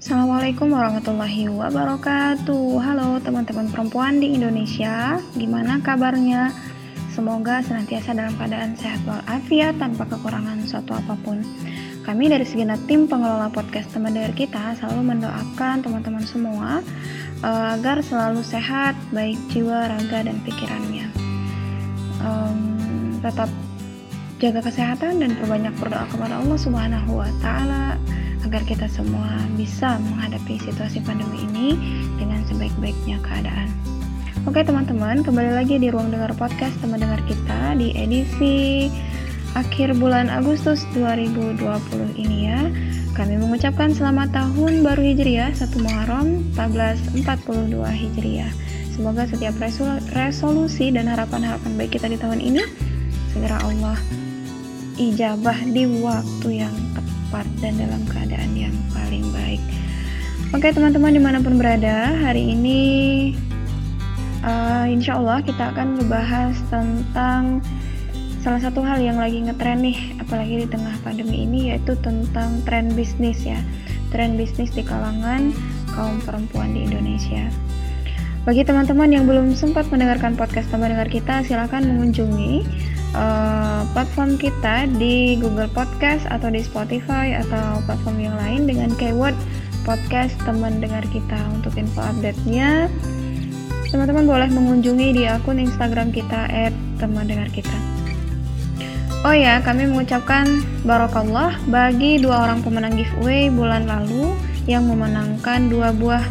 Assalamualaikum 0.00 0.72
warahmatullahi 0.72 1.52
wabarakatuh. 1.52 2.72
Halo 2.80 3.20
teman-teman 3.20 3.68
perempuan 3.68 4.16
di 4.16 4.32
Indonesia. 4.32 5.20
Gimana 5.36 5.76
kabarnya? 5.84 6.56
Semoga 7.12 7.60
senantiasa 7.60 8.16
dalam 8.16 8.32
keadaan 8.40 8.80
sehat 8.80 9.04
walafiat 9.04 9.76
tanpa 9.76 10.08
kekurangan 10.08 10.64
suatu 10.64 10.96
apa 10.96 11.20
pun. 11.20 11.44
Kami 12.00 12.32
dari 12.32 12.48
segenap 12.48 12.80
tim 12.88 13.12
pengelola 13.12 13.52
podcast 13.52 13.92
teman 13.92 14.16
dengar 14.16 14.32
kita 14.32 14.72
selalu 14.80 15.04
mendoakan 15.20 15.84
teman-teman 15.84 16.24
semua 16.24 16.80
uh, 17.44 17.76
agar 17.76 18.00
selalu 18.00 18.40
sehat 18.40 18.96
baik 19.12 19.36
jiwa, 19.52 19.84
raga, 19.84 20.24
dan 20.24 20.40
pikirannya. 20.48 21.12
Um, 22.24 23.20
Tetap 23.20 23.52
jaga 24.40 24.64
kesehatan 24.64 25.20
dan 25.20 25.36
perbanyak 25.36 25.76
berdoa 25.76 26.08
kepada 26.08 26.40
Allah 26.40 26.56
Subhanahu 26.56 27.20
wa 27.20 27.28
taala 27.44 28.00
agar 28.50 28.66
kita 28.66 28.90
semua 28.90 29.46
bisa 29.54 29.94
menghadapi 30.02 30.58
situasi 30.58 30.98
pandemi 31.06 31.46
ini 31.46 31.78
dengan 32.18 32.42
sebaik-baiknya 32.50 33.22
keadaan. 33.22 33.70
Oke 34.42 34.66
teman-teman, 34.66 35.22
kembali 35.22 35.54
lagi 35.54 35.78
di 35.78 35.86
ruang 35.86 36.10
dengar 36.10 36.34
podcast 36.34 36.74
teman 36.82 36.98
dengar 36.98 37.22
kita 37.30 37.78
di 37.78 37.94
edisi 37.94 38.90
akhir 39.54 39.94
bulan 40.02 40.26
Agustus 40.26 40.82
2020 40.98 41.62
ini 42.18 42.50
ya. 42.50 42.66
Kami 43.14 43.38
mengucapkan 43.38 43.94
selamat 43.94 44.34
tahun 44.34 44.82
baru 44.82 44.98
Hijriah 44.98 45.54
1 45.54 45.70
Muharram 45.86 46.42
1442 46.58 47.70
Hijriah. 47.86 48.50
Semoga 48.90 49.30
setiap 49.30 49.54
resolusi 50.10 50.90
dan 50.90 51.06
harapan-harapan 51.06 51.78
baik 51.78 52.02
kita 52.02 52.10
di 52.10 52.18
tahun 52.18 52.42
ini 52.42 52.66
segera 53.30 53.62
Allah 53.62 53.94
ijabah 54.98 55.70
di 55.70 55.86
waktu 56.02 56.66
yang 56.66 56.89
tepat 57.30 57.46
dan 57.62 57.78
dalam 57.78 58.02
keadaan 58.10 58.58
yang 58.58 58.74
paling 58.90 59.22
baik. 59.30 59.62
Oke 60.50 60.74
teman-teman 60.74 61.14
di 61.14 61.22
mana 61.22 61.38
pun 61.38 61.62
berada, 61.62 62.10
hari 62.18 62.58
ini 62.58 62.80
uh, 64.42 64.82
insya 64.90 65.14
Allah 65.14 65.38
kita 65.38 65.70
akan 65.70 65.94
membahas 65.94 66.58
tentang 66.74 67.62
salah 68.42 68.58
satu 68.58 68.82
hal 68.82 68.98
yang 68.98 69.14
lagi 69.22 69.38
ngetren 69.46 69.78
nih, 69.78 70.18
apalagi 70.18 70.66
di 70.66 70.74
tengah 70.74 70.90
pandemi 71.06 71.46
ini 71.46 71.70
yaitu 71.70 71.94
tentang 72.02 72.66
tren 72.66 72.90
bisnis 72.98 73.46
ya, 73.46 73.62
tren 74.10 74.34
bisnis 74.34 74.74
di 74.74 74.82
kalangan 74.82 75.54
kaum 75.94 76.18
perempuan 76.26 76.74
di 76.74 76.82
Indonesia. 76.82 77.46
Bagi 78.42 78.66
teman-teman 78.66 79.06
yang 79.06 79.30
belum 79.30 79.54
sempat 79.54 79.86
mendengarkan 79.94 80.34
podcast 80.34 80.66
teman 80.74 80.90
dengar 80.90 81.06
kita, 81.06 81.46
silahkan 81.46 81.86
mengunjungi 81.86 82.66
uh, 83.14 83.82
platform 83.94 84.38
kita 84.38 84.86
di 84.98 85.38
Google 85.38 85.70
Podcast 85.70 86.26
atau 86.30 86.50
di 86.50 86.62
Spotify 86.62 87.38
atau 87.38 87.82
platform 87.86 88.18
yang 88.20 88.36
lain 88.38 88.70
dengan 88.70 88.90
keyword 88.94 89.34
podcast 89.82 90.36
teman 90.44 90.78
dengar 90.78 91.02
kita 91.08 91.38
untuk 91.50 91.74
info 91.74 92.04
update-nya. 92.04 92.86
Teman-teman 93.90 94.28
boleh 94.28 94.48
mengunjungi 94.52 95.08
di 95.18 95.22
akun 95.26 95.58
Instagram 95.58 96.14
kita 96.14 96.46
teman 97.00 97.26
dengar 97.26 97.50
kita. 97.50 97.74
Oh 99.20 99.36
ya, 99.36 99.60
kami 99.60 99.84
mengucapkan 99.84 100.64
barokallah 100.86 101.52
bagi 101.68 102.16
dua 102.22 102.48
orang 102.48 102.64
pemenang 102.64 102.96
giveaway 102.96 103.52
bulan 103.52 103.84
lalu 103.84 104.32
yang 104.64 104.88
memenangkan 104.88 105.68
dua 105.68 105.92
buah 105.92 106.24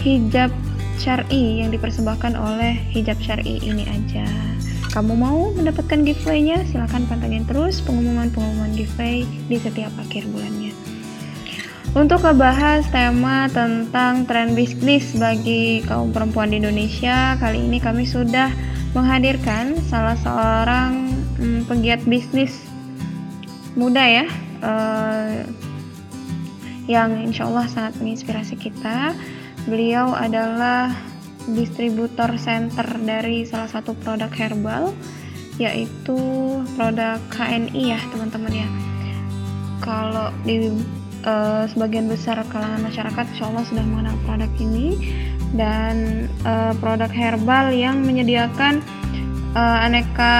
hijab 0.00 0.48
syari 0.96 1.60
yang 1.60 1.74
dipersembahkan 1.74 2.38
oleh 2.38 2.78
hijab 2.94 3.18
syari 3.20 3.58
ini 3.60 3.84
aja 3.90 4.51
kamu 4.92 5.16
mau 5.16 5.48
mendapatkan 5.56 6.04
giveaway-nya, 6.04 6.68
silahkan 6.68 7.08
pantengin 7.08 7.48
terus 7.48 7.80
pengumuman-pengumuman 7.80 8.76
giveaway 8.76 9.24
di 9.48 9.56
setiap 9.56 9.90
akhir 9.96 10.28
bulannya. 10.28 10.76
Untuk 11.96 12.24
ngebahas 12.24 12.84
tema 12.92 13.48
tentang 13.52 14.28
tren 14.28 14.52
bisnis 14.52 15.12
bagi 15.16 15.80
kaum 15.88 16.12
perempuan 16.12 16.52
di 16.52 16.60
Indonesia, 16.60 17.36
kali 17.40 17.64
ini 17.64 17.80
kami 17.80 18.04
sudah 18.04 18.52
menghadirkan 18.92 19.80
salah 19.88 20.16
seorang 20.20 21.08
hmm, 21.40 21.64
pegiat 21.68 22.04
bisnis 22.04 22.68
muda 23.72 24.04
ya, 24.04 24.26
uh, 24.60 25.40
yang 26.84 27.16
insya 27.16 27.48
Allah 27.48 27.64
sangat 27.68 27.96
menginspirasi 27.96 28.60
kita. 28.60 29.16
Beliau 29.64 30.12
adalah 30.12 30.92
distributor 31.50 32.30
center 32.38 32.86
dari 33.02 33.42
salah 33.42 33.66
satu 33.66 33.98
produk 33.98 34.30
herbal 34.30 34.94
yaitu 35.60 36.18
produk 36.78 37.20
KNI 37.28 37.82
ya 37.92 38.00
teman-teman 38.14 38.52
ya 38.64 38.68
kalau 39.82 40.30
di 40.46 40.70
uh, 41.26 41.66
sebagian 41.66 42.06
besar 42.06 42.40
kalangan 42.48 42.86
masyarakat 42.86 43.24
insya 43.34 43.50
Allah 43.50 43.64
sudah 43.66 43.84
mengenal 43.84 44.16
produk 44.24 44.52
ini 44.62 44.88
dan 45.52 46.26
uh, 46.46 46.72
produk 46.80 47.10
herbal 47.12 47.74
yang 47.74 48.00
menyediakan 48.00 48.80
uh, 49.52 49.84
aneka 49.84 50.34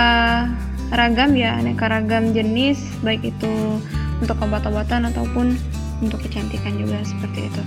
ragam 0.93 1.37
ya 1.37 1.57
aneka 1.57 1.89
ragam 1.89 2.33
jenis 2.33 2.81
baik 3.05 3.21
itu 3.25 3.81
untuk 4.23 4.39
obat-obatan 4.39 5.11
ataupun 5.11 5.59
untuk 6.03 6.19
kecantikan 6.23 6.75
juga 6.79 7.03
seperti 7.07 7.51
itu. 7.51 7.62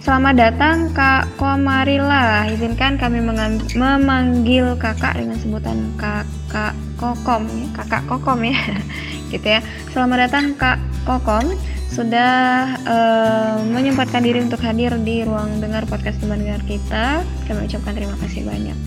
Selamat 0.00 0.32
datang 0.32 0.96
Kak 0.96 1.28
Komarila. 1.36 2.48
Izinkan 2.48 2.96
kami 2.96 3.20
memanggil 3.20 4.72
Kakak 4.80 5.20
dengan 5.20 5.36
sebutan 5.36 5.92
Kakak 6.00 6.72
Kokom, 6.96 7.44
ya. 7.44 7.68
Kakak 7.76 8.08
Kokom 8.08 8.40
ya. 8.40 8.56
gitu 9.32 9.44
ya. 9.44 9.60
Selamat 9.92 10.24
datang 10.24 10.56
Kak 10.56 10.80
Kokom. 11.04 11.52
Sudah 11.92 12.80
uh, 12.88 13.60
menyempatkan 13.68 14.24
diri 14.24 14.40
untuk 14.40 14.64
hadir 14.64 14.96
di 15.04 15.20
ruang 15.20 15.60
dengar 15.60 15.84
podcast 15.84 16.16
teman 16.16 16.48
dengar 16.48 16.64
kita. 16.64 17.20
Kami 17.44 17.68
ucapkan 17.68 17.92
terima 17.92 18.16
kasih 18.24 18.48
banyak. 18.48 18.78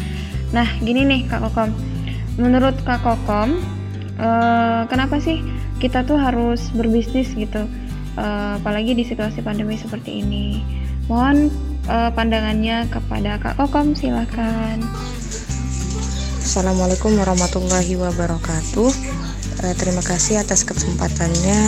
Nah, 0.50 0.66
gini 0.82 1.06
nih 1.06 1.30
Kak 1.30 1.46
Kokom. 1.46 1.78
Menurut 2.42 2.74
Kak 2.90 3.06
Kokom, 3.06 3.62
uh, 4.18 4.90
kenapa 4.90 5.22
sih 5.22 5.46
kita 5.78 6.10
tuh 6.10 6.18
harus 6.18 6.74
berbisnis 6.74 7.38
gitu? 7.38 7.70
Uh, 8.18 8.58
apalagi 8.58 8.98
di 8.98 9.06
situasi 9.06 9.46
pandemi 9.46 9.78
seperti 9.78 10.22
ini 10.26 10.82
Mohon 11.12 11.52
uh, 11.92 12.16
pandangannya 12.16 12.88
kepada 12.88 13.36
Kak 13.36 13.60
Kokom, 13.60 13.92
silahkan. 13.92 14.80
Assalamualaikum 16.40 17.12
warahmatullahi 17.20 18.00
wabarakatuh. 18.00 18.92
Uh, 19.68 19.74
terima 19.76 20.00
kasih 20.00 20.40
atas 20.40 20.64
kesempatannya 20.64 21.60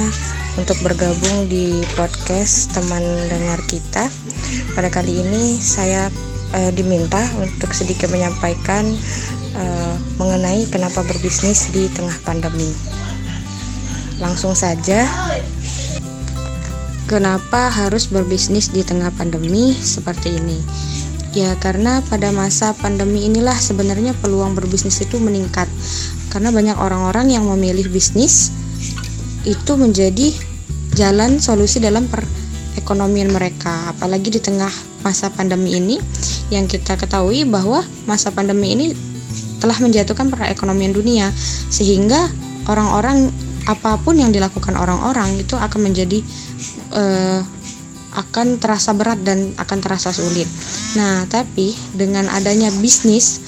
untuk 0.56 0.80
bergabung 0.80 1.52
di 1.52 1.84
podcast 2.00 2.72
teman 2.72 3.04
dengar 3.28 3.60
kita. 3.68 4.08
Pada 4.72 4.88
kali 4.88 5.20
ini 5.20 5.60
saya 5.60 6.08
uh, 6.56 6.72
diminta 6.72 7.20
untuk 7.36 7.76
sedikit 7.76 8.08
menyampaikan 8.08 8.88
uh, 9.60 9.96
mengenai 10.16 10.64
kenapa 10.72 11.04
berbisnis 11.04 11.76
di 11.76 11.92
tengah 11.92 12.16
pandemi. 12.24 12.72
Langsung 14.24 14.56
saja 14.56 15.04
Kenapa 17.06 17.70
harus 17.70 18.10
berbisnis 18.10 18.74
di 18.74 18.82
tengah 18.82 19.14
pandemi 19.14 19.78
seperti 19.78 20.42
ini? 20.42 20.58
Ya, 21.38 21.54
karena 21.62 22.02
pada 22.02 22.34
masa 22.34 22.74
pandemi 22.74 23.30
inilah 23.30 23.54
sebenarnya 23.54 24.18
peluang 24.26 24.58
berbisnis 24.58 25.06
itu 25.06 25.22
meningkat. 25.22 25.70
Karena 26.34 26.50
banyak 26.50 26.74
orang-orang 26.74 27.30
yang 27.30 27.46
memilih 27.46 27.94
bisnis 27.94 28.50
itu 29.46 29.78
menjadi 29.78 30.34
jalan 30.98 31.38
solusi 31.38 31.78
dalam 31.78 32.10
perekonomian 32.10 33.30
mereka. 33.30 33.94
Apalagi 33.94 34.34
di 34.34 34.42
tengah 34.42 34.74
masa 35.06 35.30
pandemi 35.30 35.78
ini 35.78 36.02
yang 36.50 36.66
kita 36.66 36.98
ketahui 36.98 37.46
bahwa 37.46 37.86
masa 38.10 38.34
pandemi 38.34 38.74
ini 38.74 38.98
telah 39.62 39.78
menjatuhkan 39.78 40.34
perekonomian 40.34 40.90
dunia 40.90 41.30
sehingga 41.70 42.34
orang-orang 42.66 43.30
apa 43.66 43.98
pun 44.02 44.18
yang 44.18 44.30
dilakukan 44.30 44.78
orang-orang 44.78 45.42
itu 45.42 45.58
akan 45.58 45.90
menjadi 45.90 46.22
uh, 46.96 47.44
akan 48.16 48.58
terasa 48.64 48.96
berat 48.96 49.20
dan 49.28 49.52
akan 49.60 49.80
terasa 49.84 50.16
sulit. 50.16 50.48
Nah, 50.96 51.28
tapi 51.28 51.76
dengan 51.92 52.32
adanya 52.32 52.72
bisnis 52.80 53.44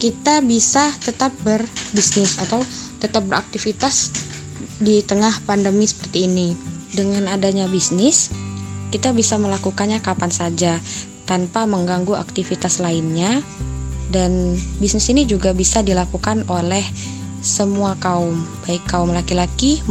kita 0.00 0.40
bisa 0.44 0.90
tetap 1.00 1.32
berbisnis 1.44 2.40
atau 2.40 2.64
tetap 2.98 3.24
beraktivitas 3.28 4.10
di 4.80 5.04
tengah 5.04 5.32
pandemi 5.44 5.84
seperti 5.84 6.26
ini. 6.26 6.56
Dengan 6.94 7.26
adanya 7.28 7.66
bisnis, 7.68 8.32
kita 8.94 9.12
bisa 9.12 9.36
melakukannya 9.36 10.00
kapan 10.00 10.30
saja 10.30 10.78
tanpa 11.28 11.64
mengganggu 11.64 12.14
aktivitas 12.14 12.78
lainnya 12.80 13.42
dan 14.12 14.54
bisnis 14.78 15.08
ini 15.10 15.26
juga 15.26 15.56
bisa 15.56 15.80
dilakukan 15.82 16.46
oleh 16.46 16.84
semua 17.44 17.98
kaum, 18.00 18.40
baik 18.64 18.84
kaum 18.88 19.12
laki-laki 19.12 19.84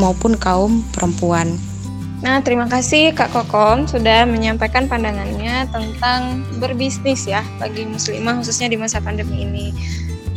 maupun 0.00 0.38
kaum 0.38 0.80
perempuan. 0.94 1.75
Nah, 2.24 2.40
terima 2.40 2.64
kasih 2.64 3.12
Kak 3.12 3.28
Kokom 3.28 3.84
sudah 3.84 4.24
menyampaikan 4.24 4.88
pandangannya 4.88 5.68
tentang 5.68 6.48
berbisnis 6.56 7.28
ya 7.28 7.44
bagi 7.60 7.84
muslimah 7.84 8.40
khususnya 8.40 8.72
di 8.72 8.80
masa 8.80 9.04
pandemi 9.04 9.44
ini. 9.44 9.66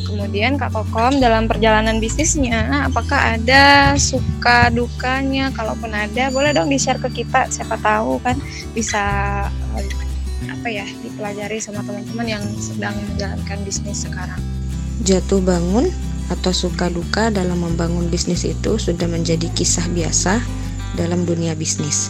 Kemudian 0.03 0.59
Kak 0.59 0.75
Kokom 0.75 1.23
dalam 1.23 1.47
perjalanan 1.47 2.03
bisnisnya, 2.03 2.83
apakah 2.83 3.39
ada 3.39 3.95
suka 3.95 4.67
dukanya? 4.75 5.55
Kalaupun 5.55 5.95
ada, 5.95 6.27
boleh 6.27 6.51
dong 6.51 6.67
di-share 6.67 6.99
ke 6.99 7.23
kita. 7.23 7.47
Siapa 7.47 7.79
tahu 7.79 8.19
kan 8.19 8.35
bisa 8.75 8.99
eh, 9.79 9.87
apa 10.51 10.67
ya 10.67 10.83
dipelajari 10.83 11.63
sama 11.63 11.79
teman-teman 11.87 12.27
yang 12.27 12.43
sedang 12.59 12.91
menjalankan 13.15 13.59
bisnis 13.63 14.03
sekarang. 14.03 14.39
Jatuh 15.07 15.39
bangun 15.39 15.87
atau 16.27 16.51
suka 16.51 16.91
duka 16.91 17.31
dalam 17.31 17.63
membangun 17.63 18.11
bisnis 18.11 18.43
itu 18.43 18.75
sudah 18.75 19.07
menjadi 19.07 19.47
kisah 19.55 19.87
biasa 19.95 20.58
dalam 20.95 21.27
dunia 21.27 21.53
bisnis. 21.53 22.09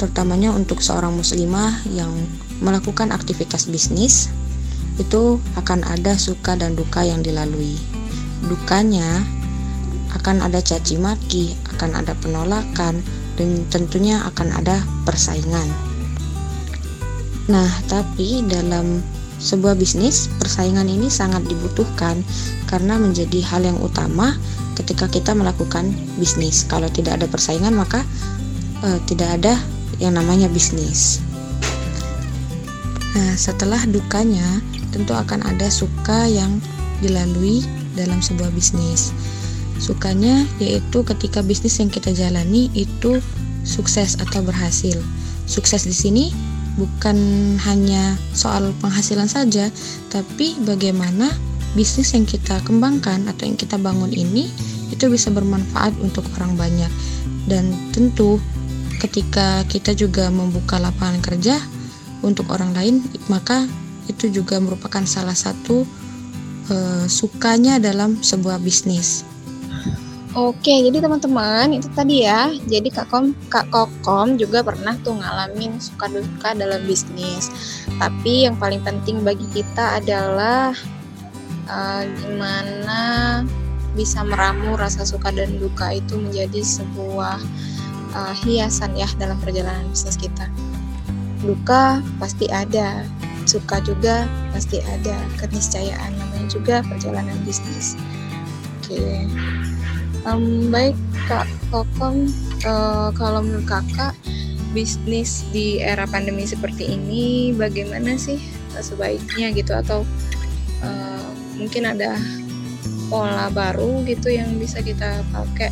Terutamanya 0.00 0.50
untuk 0.50 0.82
seorang 0.82 1.14
muslimah 1.14 1.86
yang 1.90 2.10
melakukan 2.58 3.14
aktivitas 3.14 3.70
bisnis 3.70 4.32
itu 4.98 5.42
akan 5.58 5.82
ada 5.86 6.14
suka 6.14 6.54
dan 6.54 6.78
duka 6.78 7.02
yang 7.02 7.22
dilalui. 7.22 7.78
Dukanya 8.46 9.22
akan 10.14 10.46
ada 10.46 10.62
caci 10.62 10.94
maki, 10.98 11.58
akan 11.74 11.98
ada 11.98 12.14
penolakan, 12.22 13.02
dan 13.34 13.48
tentunya 13.70 14.22
akan 14.30 14.54
ada 14.54 14.78
persaingan. 15.02 15.66
Nah, 17.50 17.68
tapi 17.90 18.40
dalam 18.46 19.02
sebuah 19.42 19.76
bisnis, 19.76 20.32
persaingan 20.40 20.88
ini 20.88 21.12
sangat 21.12 21.44
dibutuhkan 21.44 22.24
karena 22.70 22.96
menjadi 22.96 23.44
hal 23.44 23.66
yang 23.66 23.78
utama 23.82 24.32
ketika 24.74 25.06
kita 25.10 25.32
melakukan 25.32 25.90
bisnis. 26.18 26.66
Kalau 26.66 26.90
tidak 26.90 27.22
ada 27.22 27.26
persaingan, 27.30 27.74
maka 27.74 28.02
eh, 28.82 28.98
tidak 29.06 29.40
ada 29.40 29.54
yang 30.02 30.18
namanya 30.18 30.50
bisnis. 30.50 31.22
Nah, 33.14 33.38
setelah 33.38 33.78
dukanya, 33.86 34.58
tentu 34.90 35.14
akan 35.14 35.46
ada 35.46 35.70
suka 35.70 36.26
yang 36.26 36.58
dilalui 36.98 37.62
dalam 37.94 38.18
sebuah 38.18 38.50
bisnis. 38.54 39.14
Sukanya 39.78 40.46
yaitu 40.62 41.02
ketika 41.02 41.42
bisnis 41.42 41.78
yang 41.82 41.90
kita 41.90 42.14
jalani 42.14 42.70
itu 42.74 43.18
sukses 43.66 44.18
atau 44.18 44.42
berhasil. 44.42 44.98
Sukses 45.46 45.86
di 45.86 45.94
sini 45.94 46.24
bukan 46.74 47.16
hanya 47.62 48.18
soal 48.34 48.74
penghasilan 48.82 49.30
saja, 49.30 49.70
tapi 50.10 50.58
bagaimana 50.62 51.30
bisnis 51.74 52.14
yang 52.14 52.24
kita 52.24 52.62
kembangkan 52.62 53.26
atau 53.26 53.44
yang 53.44 53.58
kita 53.58 53.76
bangun 53.76 54.10
ini 54.14 54.48
itu 54.94 55.10
bisa 55.10 55.28
bermanfaat 55.34 55.94
untuk 56.00 56.24
orang 56.38 56.54
banyak. 56.54 56.90
Dan 57.44 57.74
tentu 57.90 58.40
ketika 59.02 59.66
kita 59.68 59.92
juga 59.92 60.32
membuka 60.32 60.80
lapangan 60.80 61.20
kerja 61.20 61.60
untuk 62.24 62.48
orang 62.54 62.72
lain, 62.72 63.04
maka 63.28 63.68
itu 64.08 64.32
juga 64.32 64.56
merupakan 64.62 65.04
salah 65.04 65.36
satu 65.36 65.84
uh, 66.72 67.04
sukanya 67.10 67.76
dalam 67.82 68.16
sebuah 68.22 68.62
bisnis. 68.62 69.26
Oke, 70.34 70.82
jadi 70.82 70.98
teman-teman 70.98 71.78
itu 71.78 71.86
tadi 71.94 72.26
ya. 72.26 72.50
Jadi 72.66 72.90
Kak 72.90 73.06
Kom, 73.06 73.38
Kak 73.46 73.70
Kokom 73.70 74.34
juga 74.34 74.66
pernah 74.66 74.98
tuh 74.98 75.14
ngalamin 75.14 75.78
suka 75.78 76.10
duka 76.10 76.58
dalam 76.58 76.82
bisnis. 76.90 77.54
Tapi 78.02 78.42
yang 78.42 78.58
paling 78.58 78.82
penting 78.82 79.22
bagi 79.22 79.46
kita 79.54 80.02
adalah 80.02 80.74
uh, 81.70 82.02
gimana 82.22 83.02
bisa 83.94 84.26
meramu 84.26 84.74
rasa 84.74 85.06
suka 85.06 85.30
dan 85.30 85.56
duka 85.62 85.94
itu 85.94 86.18
menjadi 86.18 86.60
sebuah 86.64 87.38
uh, 88.14 88.34
hiasan 88.42 88.98
ya 88.98 89.06
dalam 89.18 89.38
perjalanan 89.38 89.86
bisnis 89.90 90.18
kita. 90.18 90.50
Duka 91.44 92.00
pasti 92.18 92.48
ada, 92.48 93.04
suka 93.44 93.80
juga 93.84 94.24
pasti 94.50 94.80
ada 94.80 95.16
keniscayaan 95.36 96.16
namanya 96.16 96.48
juga 96.48 96.76
perjalanan 96.84 97.36
bisnis 97.44 97.96
oke 98.80 98.96
okay. 98.96 99.28
um, 100.24 100.72
baik 100.72 100.96
kak 101.28 101.48
kokom 101.68 102.28
uh, 102.64 103.12
kalau 103.14 103.44
menurut 103.44 103.68
kakak 103.68 104.16
bisnis 104.74 105.46
di 105.54 105.78
era 105.78 106.08
pandemi 106.10 106.48
seperti 106.48 106.98
ini 106.98 107.54
bagaimana 107.54 108.18
sih 108.18 108.40
sebaiknya 108.74 109.54
gitu 109.54 109.70
atau 109.70 110.02
uh, 110.82 111.13
mungkin 111.58 111.86
ada 111.86 112.18
pola 113.08 113.46
baru 113.52 114.02
gitu 114.08 114.32
yang 114.32 114.58
bisa 114.58 114.80
kita 114.82 115.22
pakai 115.30 115.70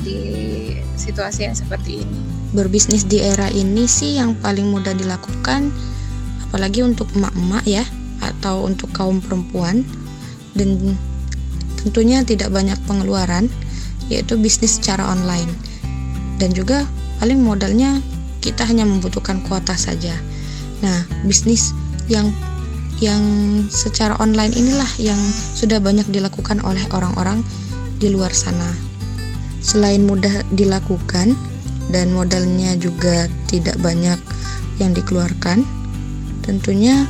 di 0.00 0.18
situasi 0.96 1.46
yang 1.46 1.56
seperti 1.56 2.02
ini. 2.04 2.18
Berbisnis 2.50 3.06
di 3.06 3.22
era 3.22 3.46
ini 3.52 3.86
sih 3.86 4.18
yang 4.18 4.34
paling 4.40 4.66
mudah 4.72 4.96
dilakukan 4.96 5.70
apalagi 6.48 6.82
untuk 6.82 7.06
emak-emak 7.14 7.64
ya 7.68 7.84
atau 8.20 8.66
untuk 8.66 8.90
kaum 8.90 9.22
perempuan. 9.22 9.86
Dan 10.56 10.98
tentunya 11.78 12.26
tidak 12.26 12.50
banyak 12.50 12.76
pengeluaran 12.90 13.46
yaitu 14.10 14.34
bisnis 14.34 14.80
secara 14.80 15.06
online. 15.06 15.48
Dan 16.42 16.50
juga 16.50 16.88
paling 17.22 17.38
modalnya 17.38 18.02
kita 18.40 18.66
hanya 18.66 18.88
membutuhkan 18.88 19.44
kuota 19.46 19.76
saja. 19.76 20.16
Nah 20.82 21.06
bisnis 21.22 21.70
yang 22.10 22.34
yang 23.00 23.22
secara 23.72 24.14
online 24.20 24.52
inilah 24.52 24.88
yang 25.00 25.18
sudah 25.56 25.80
banyak 25.80 26.04
dilakukan 26.12 26.60
oleh 26.62 26.84
orang-orang 26.92 27.40
di 27.96 28.12
luar 28.12 28.32
sana 28.32 28.68
selain 29.60 30.04
mudah 30.04 30.44
dilakukan 30.52 31.36
dan 31.90 32.12
modalnya 32.12 32.76
juga 32.76 33.26
tidak 33.48 33.76
banyak 33.80 34.20
yang 34.78 34.92
dikeluarkan 34.92 35.64
tentunya 36.44 37.04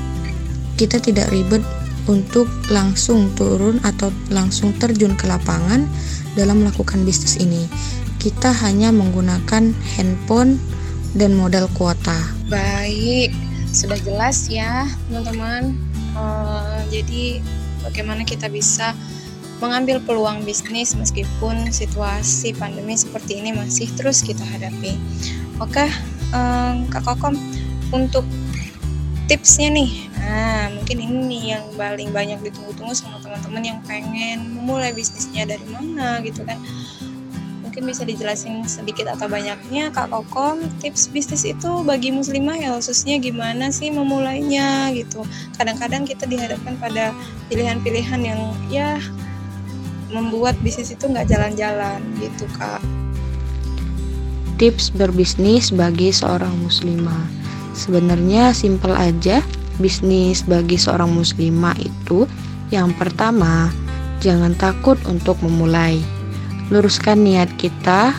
kita 0.81 0.97
tidak 0.97 1.29
ribet 1.29 1.61
untuk 2.09 2.49
langsung 2.73 3.31
turun 3.37 3.79
atau 3.85 4.09
langsung 4.33 4.73
terjun 4.81 5.15
ke 5.15 5.29
lapangan 5.29 5.85
dalam 6.35 6.65
melakukan 6.65 7.05
bisnis 7.05 7.37
ini. 7.37 7.71
Kita 8.21 8.53
hanya 8.65 8.93
menggunakan 8.93 9.73
handphone 9.97 10.57
dan 11.17 11.37
modal 11.37 11.69
kuota. 11.77 12.17
Baik, 12.49 13.33
sudah 13.71 13.99
jelas 14.03 14.51
ya, 14.51 14.87
teman-teman. 15.09 15.75
Uh, 16.15 16.83
jadi, 16.91 17.41
bagaimana 17.87 18.27
kita 18.27 18.51
bisa 18.51 18.93
mengambil 19.61 20.01
peluang 20.01 20.43
bisnis 20.43 20.97
meskipun 20.97 21.69
situasi 21.69 22.57
pandemi 22.57 22.97
seperti 22.97 23.45
ini 23.45 23.53
masih 23.53 23.87
terus 23.95 24.25
kita 24.25 24.43
hadapi. 24.43 24.97
Oke, 25.61 25.85
um, 26.33 26.89
Kak 26.89 27.05
Kokom, 27.05 27.37
untuk 27.93 28.25
tipsnya 29.31 29.71
nih 29.71 30.11
nah 30.19 30.67
mungkin 30.75 30.99
ini 31.07 31.55
yang 31.55 31.63
paling 31.79 32.11
banyak 32.11 32.43
ditunggu-tunggu 32.43 32.91
sama 32.99 33.23
teman-teman 33.23 33.63
yang 33.63 33.79
pengen 33.87 34.59
memulai 34.59 34.91
bisnisnya 34.91 35.47
dari 35.47 35.63
mana 35.71 36.19
gitu 36.27 36.43
kan 36.43 36.59
mungkin 37.71 37.87
bisa 37.87 38.03
dijelasin 38.03 38.67
sedikit 38.67 39.07
atau 39.15 39.31
banyaknya 39.31 39.95
Kak 39.95 40.11
Kokom 40.11 40.59
tips 40.83 41.07
bisnis 41.07 41.47
itu 41.47 41.87
bagi 41.87 42.11
muslimah 42.11 42.59
ya 42.59 42.75
khususnya 42.75 43.23
gimana 43.23 43.71
sih 43.71 43.95
memulainya 43.95 44.91
gitu. 44.91 45.23
Kadang-kadang 45.55 46.03
kita 46.03 46.27
dihadapkan 46.27 46.75
pada 46.83 47.15
pilihan-pilihan 47.47 48.27
yang 48.27 48.41
ya 48.75 48.99
membuat 50.11 50.59
bisnis 50.67 50.91
itu 50.91 51.07
nggak 51.07 51.31
jalan-jalan 51.31 52.03
gitu 52.19 52.43
Kak. 52.59 52.83
Tips 54.59 54.91
berbisnis 54.91 55.71
bagi 55.71 56.11
seorang 56.11 56.51
muslimah. 56.67 57.23
Sebenarnya 57.79 58.51
simpel 58.51 58.99
aja 58.99 59.47
bisnis 59.79 60.43
bagi 60.43 60.75
seorang 60.75 61.15
muslimah 61.15 61.79
itu 61.79 62.27
yang 62.75 62.91
pertama 62.99 63.71
jangan 64.19 64.59
takut 64.59 64.99
untuk 65.07 65.39
memulai. 65.39 66.20
Luruskan 66.71 67.27
niat 67.27 67.51
kita 67.59 68.15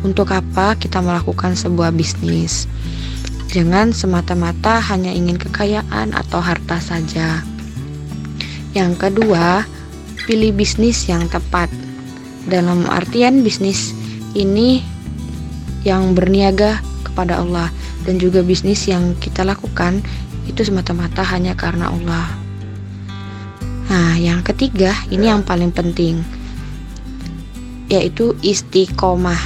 untuk 0.00 0.32
apa 0.32 0.80
kita 0.80 1.04
melakukan 1.04 1.52
sebuah 1.52 1.92
bisnis. 1.92 2.64
Jangan 3.52 3.92
semata-mata 3.92 4.80
hanya 4.80 5.12
ingin 5.12 5.36
kekayaan 5.36 6.16
atau 6.16 6.40
harta 6.40 6.80
saja. 6.80 7.44
Yang 8.72 8.92
kedua, 8.96 9.68
pilih 10.24 10.56
bisnis 10.56 11.04
yang 11.04 11.28
tepat. 11.28 11.68
Dalam 12.48 12.88
artian 12.88 13.44
bisnis 13.44 13.92
ini 14.32 14.80
yang 15.84 16.16
berniaga 16.16 16.80
kepada 17.04 17.44
Allah 17.44 17.68
dan 18.08 18.16
juga 18.16 18.40
bisnis 18.40 18.88
yang 18.88 19.12
kita 19.20 19.44
lakukan 19.44 20.00
itu 20.48 20.64
semata-mata 20.64 21.20
hanya 21.28 21.52
karena 21.52 21.92
Allah. 21.92 22.26
Nah, 23.92 24.16
yang 24.16 24.40
ketiga, 24.40 24.96
ini 25.12 25.28
yang 25.28 25.44
paling 25.44 25.68
penting, 25.68 26.24
yaitu 27.92 28.32
istiqomah. 28.40 29.36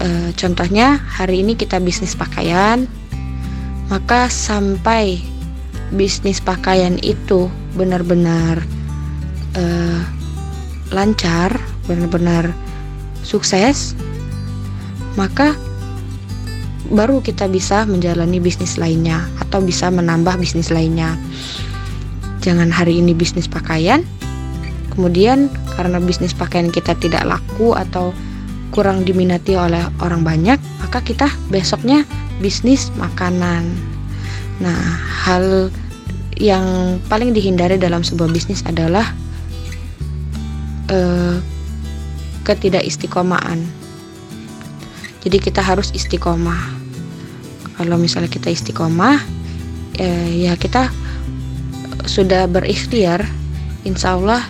E, 0.00 0.32
contohnya, 0.40 0.96
hari 0.96 1.44
ini 1.44 1.52
kita 1.52 1.76
bisnis 1.84 2.16
pakaian, 2.16 2.88
maka 3.92 4.32
sampai 4.32 5.20
bisnis 5.92 6.40
pakaian 6.40 6.96
itu 7.04 7.52
benar-benar 7.76 8.64
e, 9.52 9.64
lancar, 10.88 11.52
benar-benar 11.84 12.56
sukses, 13.20 13.92
maka 15.20 15.52
baru 16.88 17.20
kita 17.20 17.52
bisa 17.52 17.84
menjalani 17.84 18.40
bisnis 18.40 18.80
lainnya 18.80 19.28
atau 19.44 19.60
bisa 19.60 19.92
menambah 19.92 20.40
bisnis 20.40 20.72
lainnya. 20.72 21.20
jangan 22.38 22.70
hari 22.70 23.02
ini 23.02 23.12
bisnis 23.12 23.50
pakaian, 23.50 24.06
kemudian 24.98 25.46
karena 25.78 26.02
bisnis 26.02 26.34
pakaian 26.34 26.74
kita 26.74 26.98
tidak 26.98 27.22
laku 27.22 27.70
atau 27.78 28.10
kurang 28.74 29.06
diminati 29.06 29.54
oleh 29.54 29.86
orang 30.02 30.26
banyak, 30.26 30.58
maka 30.82 30.98
kita 31.06 31.30
besoknya 31.54 32.02
bisnis 32.42 32.90
makanan. 32.98 33.62
Nah, 34.58 34.74
hal 35.22 35.70
yang 36.34 36.98
paling 37.06 37.30
dihindari 37.30 37.78
dalam 37.78 38.02
sebuah 38.02 38.26
bisnis 38.34 38.66
adalah 38.66 39.06
eh. 40.90 41.38
Jadi 45.22 45.38
kita 45.38 45.62
harus 45.62 45.94
istiqomah. 45.94 46.74
Kalau 47.78 47.94
misalnya 48.02 48.26
kita 48.26 48.50
istiqomah, 48.50 49.22
eh, 50.02 50.42
ya 50.42 50.58
kita 50.58 50.90
sudah 52.02 52.50
berikhtiar, 52.50 53.22
insya 53.86 54.18
Allah 54.18 54.42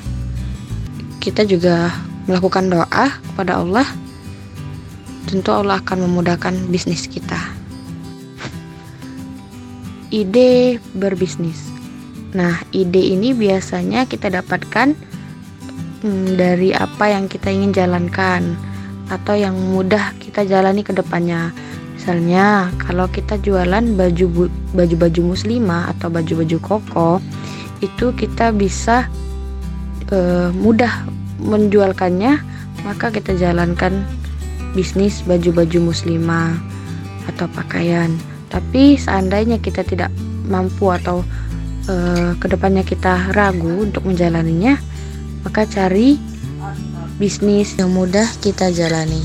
kita 1.29 1.45
juga 1.45 1.93
melakukan 2.25 2.73
doa 2.73 3.13
kepada 3.13 3.61
Allah. 3.61 3.85
Tentu 5.29 5.53
Allah 5.53 5.77
akan 5.77 6.09
memudahkan 6.09 6.57
bisnis 6.73 7.05
kita. 7.05 7.37
Ide 10.09 10.81
berbisnis. 10.97 11.69
Nah, 12.33 12.65
ide 12.73 13.13
ini 13.13 13.37
biasanya 13.37 14.09
kita 14.09 14.33
dapatkan 14.33 14.97
hmm, 16.01 16.41
dari 16.41 16.73
apa 16.73 17.13
yang 17.13 17.29
kita 17.29 17.53
ingin 17.53 17.77
jalankan 17.77 18.57
atau 19.13 19.37
yang 19.37 19.53
mudah 19.53 20.17
kita 20.17 20.49
jalani 20.49 20.81
ke 20.81 20.97
depannya. 20.97 21.53
Misalnya, 21.93 22.73
kalau 22.81 23.05
kita 23.05 23.37
jualan 23.37 23.85
baju 24.01 24.49
baju-baju 24.73 25.21
muslimah 25.37 25.93
atau 25.93 26.09
baju-baju 26.09 26.57
koko, 26.57 27.21
itu 27.85 28.17
kita 28.17 28.49
bisa 28.57 29.13
uh, 30.09 30.49
mudah 30.57 31.18
menjualkannya, 31.39 32.43
maka 32.83 33.11
kita 33.15 33.35
jalankan 33.35 34.05
bisnis 34.77 35.25
baju-baju 35.25 35.91
muslimah 35.95 36.55
atau 37.31 37.47
pakaian. 37.51 38.13
Tapi 38.49 38.99
seandainya 38.99 39.61
kita 39.61 39.85
tidak 39.85 40.11
mampu 40.49 40.89
atau 40.89 41.23
uh, 41.89 42.33
ke 42.37 42.47
depannya 42.49 42.83
kita 42.83 43.33
ragu 43.37 43.85
untuk 43.85 44.09
menjalaninya, 44.09 44.81
maka 45.45 45.65
cari 45.69 46.19
bisnis 47.19 47.75
yang 47.79 47.93
mudah 47.93 48.27
kita 48.41 48.71
jalani. 48.71 49.21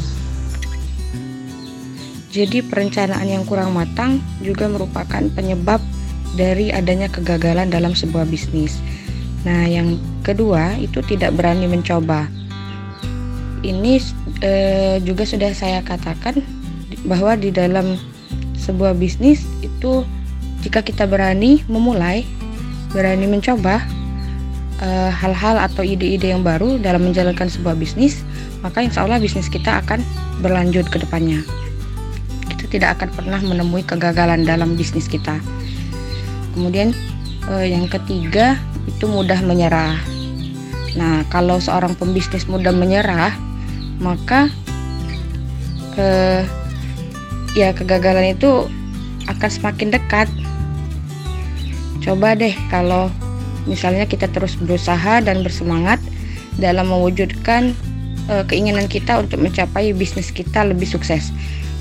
Jadi 2.34 2.66
perencanaan 2.66 3.30
yang 3.30 3.46
kurang 3.46 3.78
matang 3.78 4.18
juga 4.42 4.66
merupakan 4.66 5.22
penyebab 5.38 5.78
dari 6.34 6.74
adanya 6.74 7.06
kegagalan 7.06 7.70
dalam 7.70 7.94
sebuah 7.94 8.26
bisnis. 8.26 8.82
Nah, 9.44 9.68
yang 9.68 10.00
kedua 10.24 10.80
itu 10.80 11.04
tidak 11.04 11.36
berani 11.36 11.68
mencoba. 11.68 12.32
Ini 13.64 14.00
eh, 14.44 14.98
juga 15.04 15.24
sudah 15.28 15.52
saya 15.56 15.84
katakan 15.84 16.40
bahwa 17.04 17.36
di 17.36 17.52
dalam 17.52 18.00
sebuah 18.56 18.96
bisnis 18.96 19.44
itu 19.60 20.08
jika 20.64 20.80
kita 20.80 21.04
berani 21.04 21.60
memulai 21.68 22.24
berani 22.96 23.28
mencoba 23.28 23.84
eh, 24.80 25.12
hal-hal 25.12 25.60
atau 25.60 25.84
ide-ide 25.84 26.32
yang 26.32 26.44
baru 26.44 26.80
dalam 26.80 27.04
menjalankan 27.04 27.52
sebuah 27.52 27.76
bisnis, 27.76 28.24
maka 28.64 28.80
insya 28.80 29.04
Allah 29.04 29.20
bisnis 29.20 29.52
kita 29.52 29.84
akan 29.84 30.00
berlanjut 30.40 30.88
ke 30.88 31.04
depannya. 31.04 31.44
Kita 32.48 32.64
tidak 32.72 32.90
akan 33.00 33.10
pernah 33.12 33.40
menemui 33.44 33.84
kegagalan 33.84 34.48
dalam 34.48 34.80
bisnis 34.80 35.12
kita. 35.12 35.36
Kemudian 36.56 36.96
uh, 37.50 37.66
yang 37.66 37.90
ketiga 37.90 38.56
itu 38.88 39.06
mudah 39.08 39.40
menyerah. 39.44 40.00
Nah, 40.94 41.26
kalau 41.34 41.58
seorang 41.58 41.98
pembisnis 41.98 42.46
mudah 42.46 42.72
menyerah, 42.72 43.34
maka 43.98 44.52
uh, 45.98 46.42
ya 47.58 47.74
kegagalan 47.74 48.38
itu 48.38 48.70
akan 49.30 49.50
semakin 49.50 49.94
dekat 49.94 50.28
Coba 52.04 52.36
deh 52.36 52.52
kalau 52.68 53.08
misalnya 53.64 54.04
kita 54.04 54.28
terus 54.28 54.60
berusaha 54.60 55.24
dan 55.24 55.40
bersemangat 55.40 56.04
dalam 56.60 56.92
mewujudkan 56.92 57.72
e, 58.28 58.44
keinginan 58.52 58.92
kita 58.92 59.24
untuk 59.24 59.40
mencapai 59.40 59.96
bisnis 59.96 60.28
kita 60.28 60.68
lebih 60.68 60.84
sukses. 60.84 61.32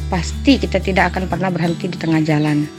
Pasti 0.07 0.63
kita 0.63 0.79
tidak 0.79 1.11
akan 1.11 1.27
pernah 1.27 1.51
berhenti 1.51 1.91
di 1.91 1.99
tengah 1.99 2.23
jalan. 2.23 2.71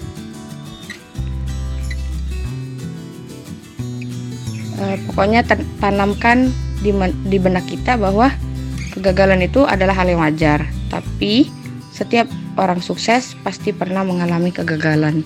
E, 4.73 4.97
pokoknya 5.09 5.45
tanamkan 5.77 6.49
di, 6.81 6.91
di 7.29 7.37
benak 7.37 7.69
kita 7.69 7.95
bahwa 7.99 8.33
kegagalan 8.93 9.45
itu 9.45 9.65
adalah 9.65 9.93
hal 9.97 10.09
yang 10.09 10.21
wajar, 10.21 10.65
tapi 10.89 11.49
setiap 11.93 12.25
orang 12.57 12.81
sukses 12.81 13.37
pasti 13.41 13.73
pernah 13.73 14.01
mengalami 14.05 14.49
kegagalan. 14.49 15.21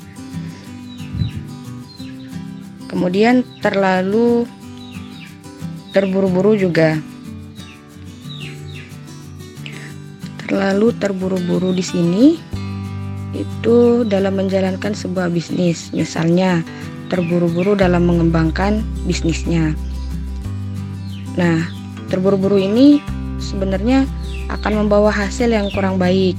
Kemudian 2.87 3.43
terlalu 3.59 4.47
terburu-buru 5.91 6.55
juga. 6.55 6.95
Terlalu 10.47 10.95
terburu-buru 10.95 11.75
di 11.75 11.83
sini 11.83 12.25
itu 13.35 14.07
dalam 14.07 14.39
menjalankan 14.39 14.95
sebuah 14.95 15.27
bisnis. 15.27 15.91
Misalnya 15.91 16.63
terburu-buru 17.07 17.73
dalam 17.73 18.07
mengembangkan 18.07 18.83
bisnisnya 19.07 19.73
nah 21.35 21.67
terburu-buru 22.11 22.57
ini 22.57 23.03
sebenarnya 23.37 24.07
akan 24.47 24.85
membawa 24.85 25.11
hasil 25.11 25.51
yang 25.51 25.67
kurang 25.71 25.99
baik 25.99 26.35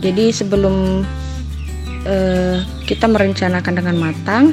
jadi 0.00 0.32
sebelum 0.32 1.04
eh, 2.04 2.60
kita 2.84 3.08
merencanakan 3.08 3.74
dengan 3.76 3.96
matang 3.96 4.52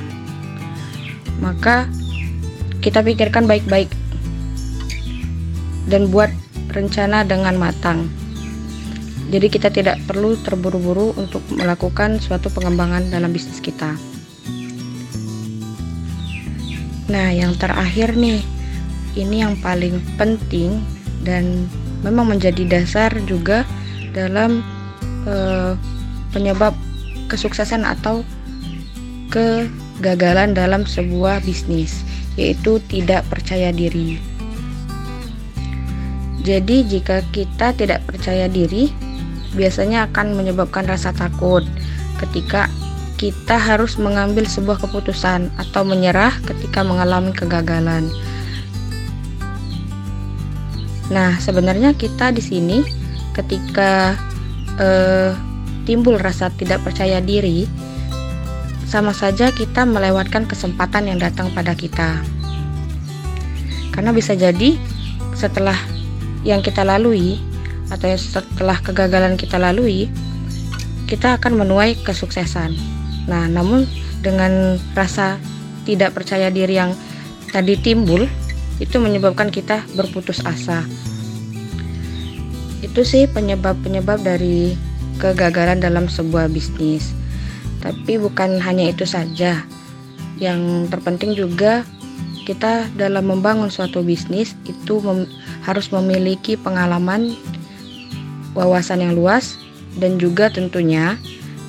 maka 1.42 1.90
kita 2.82 3.02
pikirkan 3.02 3.50
baik-baik 3.50 3.90
dan 5.90 6.08
buat 6.08 6.30
rencana 6.72 7.28
dengan 7.28 7.60
matang. 7.60 8.08
Jadi 9.32 9.48
kita 9.48 9.72
tidak 9.72 10.00
perlu 10.08 10.36
terburu-buru 10.40 11.16
untuk 11.16 11.40
melakukan 11.52 12.20
suatu 12.20 12.52
pengembangan 12.52 13.08
dalam 13.12 13.32
bisnis 13.32 13.64
kita. 13.64 13.96
Nah, 17.12 17.28
yang 17.36 17.60
terakhir 17.60 18.16
nih, 18.16 18.40
ini 19.20 19.44
yang 19.44 19.60
paling 19.60 20.00
penting 20.16 20.80
dan 21.28 21.68
memang 22.08 22.32
menjadi 22.32 22.64
dasar 22.80 23.12
juga 23.28 23.68
dalam 24.16 24.64
eh, 25.28 25.76
penyebab 26.32 26.72
kesuksesan 27.28 27.84
atau 27.84 28.24
kegagalan 29.28 30.56
dalam 30.56 30.88
sebuah 30.88 31.44
bisnis, 31.44 32.08
yaitu 32.40 32.80
tidak 32.88 33.28
percaya 33.28 33.76
diri. 33.76 34.16
Jadi, 36.48 36.88
jika 36.88 37.28
kita 37.36 37.76
tidak 37.76 38.08
percaya 38.08 38.48
diri, 38.48 38.88
biasanya 39.52 40.08
akan 40.08 40.40
menyebabkan 40.40 40.88
rasa 40.88 41.12
takut 41.12 41.68
ketika 42.24 42.72
kita 43.22 43.54
harus 43.54 44.02
mengambil 44.02 44.50
sebuah 44.50 44.82
keputusan 44.82 45.54
atau 45.62 45.86
menyerah 45.86 46.34
ketika 46.42 46.82
mengalami 46.82 47.30
kegagalan. 47.30 48.10
Nah, 51.14 51.38
sebenarnya 51.38 51.94
kita 51.94 52.34
di 52.34 52.42
sini 52.42 52.82
ketika 53.38 54.18
eh, 54.82 55.38
timbul 55.86 56.18
rasa 56.18 56.50
tidak 56.50 56.82
percaya 56.82 57.22
diri, 57.22 57.70
sama 58.90 59.14
saja 59.14 59.54
kita 59.54 59.86
melewatkan 59.86 60.50
kesempatan 60.50 61.14
yang 61.14 61.22
datang 61.22 61.54
pada 61.54 61.78
kita. 61.78 62.26
Karena 63.94 64.18
bisa 64.18 64.34
jadi 64.34 64.82
setelah 65.38 65.78
yang 66.42 66.66
kita 66.66 66.82
lalui 66.82 67.38
atau 67.94 68.10
setelah 68.18 68.82
kegagalan 68.82 69.38
kita 69.38 69.62
lalui, 69.62 70.10
kita 71.06 71.38
akan 71.38 71.62
menuai 71.62 72.02
kesuksesan. 72.02 73.01
Nah, 73.30 73.46
namun 73.50 73.86
dengan 74.22 74.78
rasa 74.94 75.38
tidak 75.86 76.14
percaya 76.18 76.54
diri 76.54 76.78
yang 76.78 76.94
tadi 77.50 77.78
timbul, 77.78 78.26
itu 78.82 78.98
menyebabkan 78.98 79.54
kita 79.54 79.86
berputus 79.94 80.42
asa. 80.42 80.82
Itu 82.82 83.06
sih 83.06 83.30
penyebab-penyebab 83.30 84.26
dari 84.26 84.74
kegagalan 85.22 85.78
dalam 85.78 86.10
sebuah 86.10 86.50
bisnis. 86.50 87.14
Tapi 87.82 88.18
bukan 88.18 88.58
hanya 88.58 88.90
itu 88.90 89.06
saja. 89.06 89.62
Yang 90.42 90.90
terpenting 90.90 91.38
juga 91.38 91.86
kita 92.50 92.90
dalam 92.98 93.30
membangun 93.30 93.70
suatu 93.70 94.02
bisnis 94.02 94.58
itu 94.66 94.98
mem 95.06 95.30
harus 95.62 95.94
memiliki 95.94 96.58
pengalaman 96.58 97.38
wawasan 98.58 99.06
yang 99.06 99.14
luas 99.14 99.62
dan 100.02 100.18
juga 100.18 100.50
tentunya 100.50 101.22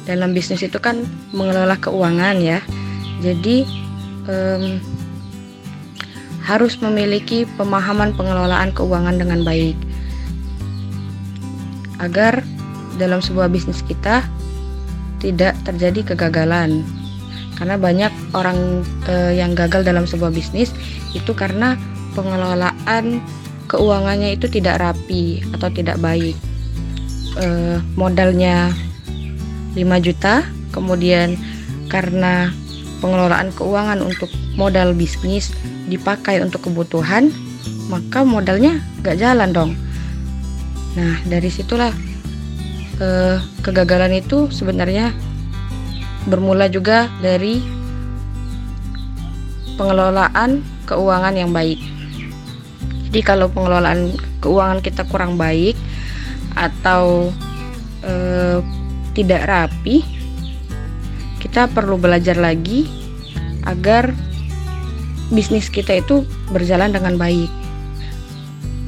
dalam 0.05 0.35
bisnis 0.35 0.67
itu 0.67 0.79
kan 0.83 1.07
mengelola 1.31 1.79
keuangan 1.79 2.39
ya. 2.43 2.59
Jadi 3.23 3.63
um, 4.27 4.83
harus 6.43 6.75
memiliki 6.83 7.47
pemahaman 7.55 8.11
pengelolaan 8.19 8.75
keuangan 8.75 9.15
dengan 9.15 9.47
baik. 9.47 9.79
Agar 12.03 12.43
dalam 12.99 13.23
sebuah 13.23 13.47
bisnis 13.47 13.81
kita 13.87 14.27
tidak 15.23 15.55
terjadi 15.63 16.15
kegagalan. 16.15 16.83
Karena 17.55 17.79
banyak 17.79 18.11
orang 18.35 18.83
uh, 19.07 19.31
yang 19.31 19.55
gagal 19.55 19.87
dalam 19.87 20.03
sebuah 20.03 20.35
bisnis 20.35 20.75
itu 21.15 21.31
karena 21.31 21.79
pengelolaan 22.19 23.23
keuangannya 23.71 24.35
itu 24.35 24.51
tidak 24.51 24.83
rapi 24.83 25.47
atau 25.55 25.71
tidak 25.71 26.03
baik. 26.03 26.35
Uh, 27.39 27.79
modalnya 27.95 28.75
5 29.75 30.07
juta 30.07 30.45
kemudian 30.73 31.37
karena 31.89 32.53
pengelolaan 33.01 33.53
keuangan 33.53 34.01
untuk 34.01 34.31
modal 34.57 34.95
bisnis 34.95 35.53
dipakai 35.91 36.41
untuk 36.41 36.71
kebutuhan 36.71 37.29
maka 37.91 38.25
modalnya 38.25 38.81
gak 39.05 39.19
jalan 39.21 39.51
dong 39.53 39.73
nah 40.93 41.17
dari 41.25 41.49
situlah 41.49 41.93
uh, 43.01 43.41
kegagalan 43.65 44.21
itu 44.21 44.49
sebenarnya 44.53 45.13
bermula 46.27 46.71
juga 46.71 47.11
dari 47.19 47.83
pengelolaan 49.75 50.63
keuangan 50.87 51.35
yang 51.35 51.51
baik. 51.51 51.81
Jadi 53.11 53.21
kalau 53.25 53.51
pengelolaan 53.51 54.15
keuangan 54.41 54.81
kita 54.81 55.05
kurang 55.09 55.37
baik 55.37 55.77
atau 56.57 57.33
e, 58.05 58.13
tidak 59.13 59.49
rapi, 59.49 60.05
kita 61.43 61.69
perlu 61.69 62.01
belajar 62.01 62.39
lagi 62.39 62.89
agar 63.67 64.11
bisnis 65.33 65.73
kita 65.73 66.01
itu 66.05 66.27
berjalan 66.53 66.93
dengan 66.93 67.17
baik. 67.17 67.51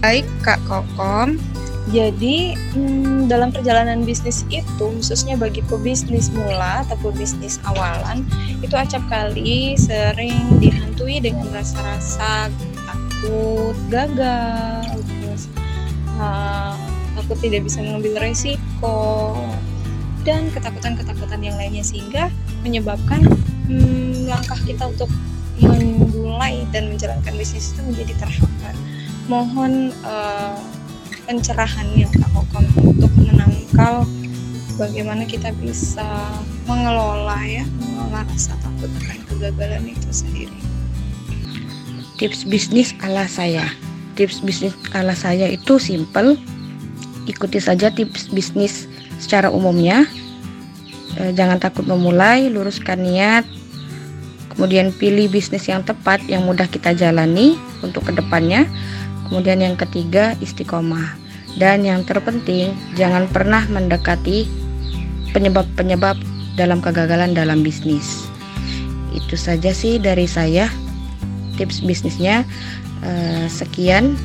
Baik, 0.04 0.28
Kak 0.44 0.60
Kokom. 0.68 1.40
Jadi 1.92 2.56
hmm, 2.56 3.28
dalam 3.28 3.52
perjalanan 3.52 4.08
bisnis 4.08 4.48
itu 4.48 4.84
khususnya 4.88 5.36
bagi 5.36 5.60
pebisnis 5.68 6.32
mula 6.32 6.80
atau 6.88 6.96
pebisnis 7.04 7.60
awalan 7.68 8.24
itu 8.64 8.72
acap 8.72 9.04
kali 9.12 9.76
sering 9.76 10.48
dihantui 10.64 11.20
dengan 11.20 11.44
rasa-rasa 11.52 12.48
takut 12.88 13.76
gagal 13.92 14.96
terus 15.04 15.44
uh, 16.16 16.72
takut 17.20 17.36
tidak 17.44 17.68
bisa 17.68 17.84
mengambil 17.84 18.16
resiko 18.16 19.36
dan 20.24 20.48
ketakutan-ketakutan 20.50 21.40
yang 21.44 21.56
lainnya 21.60 21.84
sehingga 21.84 22.32
menyebabkan 22.64 23.20
hmm, 23.68 24.26
langkah 24.26 24.58
kita 24.64 24.88
untuk 24.88 25.12
memulai 25.60 26.66
dan 26.74 26.90
menjalankan 26.90 27.32
bisnis 27.38 27.76
itu 27.76 27.80
menjadi 27.84 28.12
terhambat. 28.18 28.74
Mohon 29.30 29.94
uh, 30.02 30.58
pencerahannya 31.28 32.08
Kak 32.10 32.28
Kokon 32.34 32.66
untuk 32.82 33.12
menangkal 33.20 34.04
bagaimana 34.76 35.22
kita 35.24 35.54
bisa 35.62 36.04
mengelola 36.66 37.38
ya 37.46 37.64
mengelola 37.78 38.26
rasa 38.26 38.58
takut 38.60 38.90
akan 39.04 39.18
kegagalan 39.30 39.92
itu 39.92 40.10
sendiri. 40.10 40.58
Tips 42.18 42.46
bisnis 42.46 42.94
ala 43.02 43.26
saya. 43.26 43.66
Tips 44.14 44.42
bisnis 44.42 44.74
ala 44.94 45.14
saya 45.14 45.50
itu 45.50 45.78
simple. 45.78 46.38
Ikuti 47.24 47.56
saja 47.56 47.88
tips 47.88 48.28
bisnis 48.30 48.86
secara 49.24 49.48
umumnya. 49.48 50.04
E, 51.16 51.32
jangan 51.32 51.56
takut 51.56 51.88
memulai, 51.88 52.52
luruskan 52.52 53.00
niat, 53.00 53.48
kemudian 54.52 54.92
pilih 54.92 55.32
bisnis 55.32 55.64
yang 55.64 55.80
tepat 55.80 56.20
yang 56.28 56.44
mudah 56.44 56.68
kita 56.68 56.92
jalani 56.92 57.56
untuk 57.80 58.04
ke 58.04 58.12
depannya 58.12 58.68
Kemudian 59.28 59.60
yang 59.64 59.76
ketiga, 59.76 60.36
istiqomah. 60.44 61.16
Dan 61.54 61.86
yang 61.86 62.02
terpenting, 62.02 62.74
jangan 62.98 63.30
pernah 63.30 63.62
mendekati 63.70 64.46
penyebab-penyebab 65.32 66.18
dalam 66.58 66.82
kegagalan 66.82 67.32
dalam 67.32 67.62
bisnis. 67.62 68.26
Itu 69.14 69.38
saja 69.38 69.70
sih 69.70 70.02
dari 70.02 70.26
saya. 70.26 70.68
Tips 71.54 71.86
bisnisnya 71.86 72.42
uh, 73.06 73.46
sekian. 73.46 74.18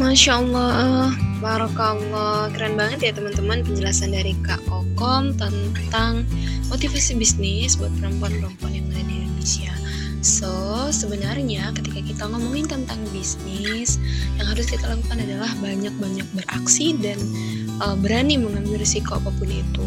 Masya 0.00 0.40
Allah, 0.40 1.12
Barakallah, 1.36 2.48
keren 2.48 2.80
banget 2.80 2.98
ya 3.04 3.12
teman-teman 3.12 3.60
penjelasan 3.60 4.16
dari 4.16 4.32
Kak 4.40 4.56
Kokom 4.72 5.36
tentang 5.36 6.24
motivasi 6.72 7.12
bisnis 7.12 7.76
buat 7.76 7.92
perempuan-perempuan 8.00 8.72
yang 8.72 8.88
ada 8.88 9.04
di 9.04 9.20
Indonesia. 9.20 9.72
So, 10.24 10.88
sebenarnya 10.88 11.76
ketika 11.76 12.00
kita 12.00 12.22
ngomongin 12.32 12.64
tentang 12.64 12.96
bisnis, 13.12 14.00
yang 14.40 14.48
harus 14.48 14.64
kita 14.64 14.88
lakukan 14.88 15.20
adalah 15.20 15.52
banyak-banyak 15.60 16.24
beraksi 16.32 16.96
dan 17.04 17.20
uh, 17.84 17.92
berani 18.00 18.40
mengambil 18.40 18.80
risiko 18.80 19.20
apa 19.20 19.28
pun 19.28 19.52
itu. 19.52 19.84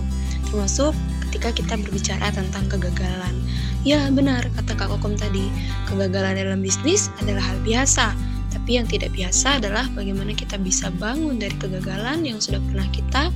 Termasuk 0.53 0.93
ketika 1.27 1.49
kita 1.49 1.73
berbicara 1.81 2.29
tentang 2.29 2.69
kegagalan. 2.69 3.33
Ya, 3.81 4.05
benar 4.13 4.45
kata 4.53 4.77
Kak 4.77 4.93
Kokom 4.93 5.17
tadi, 5.17 5.49
kegagalan 5.89 6.37
dalam 6.37 6.61
bisnis 6.61 7.09
adalah 7.25 7.41
hal 7.41 7.57
biasa. 7.65 8.28
Tapi 8.49 8.81
yang 8.81 8.85
tidak 8.89 9.13
biasa 9.13 9.61
adalah 9.61 9.85
bagaimana 9.93 10.33
kita 10.33 10.57
bisa 10.57 10.89
bangun 10.97 11.37
dari 11.37 11.53
kegagalan 11.57 12.25
yang 12.25 12.37
sudah 12.41 12.61
pernah 12.69 12.87
kita 12.89 13.33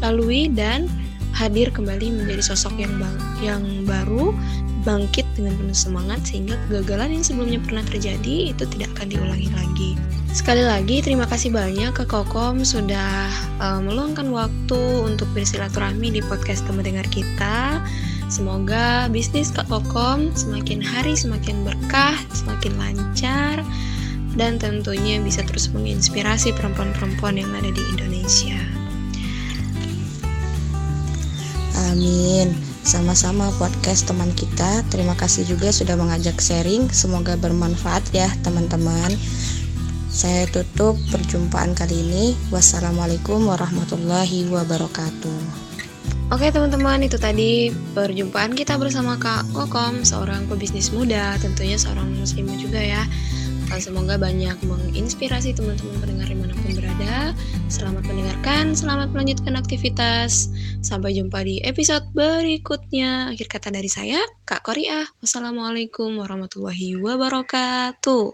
lalui 0.00 0.48
dan 0.48 0.88
hadir 1.36 1.70
kembali 1.70 2.10
menjadi 2.10 2.52
sosok 2.52 2.74
yang 2.80 2.92
bang 2.98 3.16
yang 3.40 3.62
baru 3.86 4.34
bangkit 4.82 5.28
dengan 5.36 5.56
penuh 5.60 5.76
semangat 5.76 6.20
sehingga 6.24 6.56
kegagalan 6.68 7.20
yang 7.20 7.24
sebelumnya 7.24 7.60
pernah 7.60 7.84
terjadi 7.84 8.52
itu 8.52 8.64
tidak 8.76 8.88
akan 8.96 9.06
diulangi 9.12 9.50
lagi. 9.52 9.90
Sekali 10.30 10.62
lagi 10.62 11.02
terima 11.02 11.26
kasih 11.26 11.50
banyak 11.50 11.90
ke 11.90 12.06
Kokom 12.06 12.62
sudah 12.62 13.28
uh, 13.58 13.82
meluangkan 13.82 14.30
waktu 14.30 14.80
untuk 15.02 15.26
bersilaturahmi 15.34 16.14
di 16.14 16.22
podcast 16.22 16.64
teman 16.70 16.86
dengar 16.86 17.04
kita. 17.10 17.82
Semoga 18.30 19.10
bisnis 19.10 19.50
Kak 19.50 19.66
Kokom 19.66 20.30
semakin 20.38 20.78
hari 20.78 21.18
semakin 21.18 21.66
berkah, 21.66 22.14
semakin 22.30 22.72
lancar 22.78 23.58
dan 24.38 24.60
tentunya 24.60 25.18
bisa 25.18 25.42
terus 25.42 25.70
menginspirasi 25.70 26.54
perempuan-perempuan 26.54 27.38
yang 27.38 27.50
ada 27.54 27.70
di 27.70 27.82
Indonesia. 27.94 28.58
Amin. 31.90 32.54
Sama-sama 32.80 33.52
podcast 33.58 34.08
teman 34.08 34.32
kita. 34.32 34.86
Terima 34.88 35.12
kasih 35.18 35.44
juga 35.44 35.68
sudah 35.74 35.98
mengajak 35.98 36.38
sharing. 36.38 36.88
Semoga 36.90 37.36
bermanfaat 37.36 38.08
ya 38.14 38.30
teman-teman. 38.46 39.12
Saya 40.10 40.46
tutup 40.50 40.98
perjumpaan 41.10 41.76
kali 41.76 42.02
ini. 42.02 42.24
Wassalamualaikum 42.50 43.46
warahmatullahi 43.46 44.48
wabarakatuh. 44.48 45.70
Oke 46.30 46.46
teman-teman, 46.54 47.02
itu 47.02 47.18
tadi 47.18 47.74
perjumpaan 47.90 48.54
kita 48.54 48.78
bersama 48.78 49.18
Kak 49.18 49.50
Kokom, 49.50 50.06
seorang 50.06 50.46
pebisnis 50.46 50.94
muda, 50.94 51.34
tentunya 51.42 51.74
seorang 51.74 52.06
muslimah 52.14 52.54
juga 52.54 52.78
ya. 52.78 53.02
Semoga 53.78 54.18
banyak 54.18 54.58
menginspirasi 54.66 55.54
teman-teman 55.54 55.94
pendengar 56.02 56.26
di 56.26 56.36
mana 56.36 56.52
pun 56.58 56.74
berada. 56.74 57.30
Selamat 57.70 58.02
mendengarkan, 58.10 58.74
selamat 58.74 59.08
melanjutkan 59.14 59.54
aktivitas. 59.54 60.50
Sampai 60.82 61.14
jumpa 61.14 61.46
di 61.46 61.62
episode 61.62 62.04
berikutnya. 62.10 63.30
Akhir 63.30 63.46
kata 63.46 63.70
dari 63.70 63.86
saya, 63.86 64.18
Kak 64.42 64.66
Korea. 64.66 65.06
Wassalamualaikum 65.22 66.18
warahmatullahi 66.18 66.98
wabarakatuh. 66.98 68.26